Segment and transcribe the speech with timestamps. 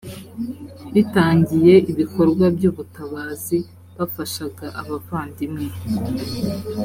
[0.93, 3.57] bitangiye ibikorwa by ubutabazi
[3.97, 5.65] bafashaga abavandimwe